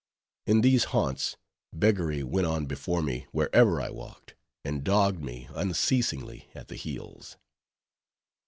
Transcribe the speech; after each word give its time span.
In 0.47 0.61
these 0.61 0.85
haunts, 0.85 1.37
beggary 1.71 2.23
went 2.23 2.47
on 2.47 2.65
before 2.65 3.03
me 3.03 3.27
wherever 3.31 3.79
I 3.79 3.91
walked, 3.91 4.33
and 4.65 4.83
dogged 4.83 5.23
me 5.23 5.47
unceasingly 5.53 6.49
at 6.55 6.69
the 6.69 6.75
heels. 6.75 7.37